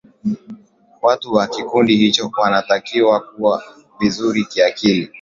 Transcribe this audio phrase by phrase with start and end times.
[1.01, 3.63] watu wa kikundi hicho wanatakiwa kuwa
[3.99, 5.09] vizuri kiakili